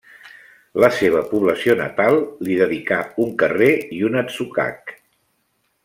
[0.83, 2.17] La seva població natal
[2.47, 4.97] li dedicà un carrer i un atzucac.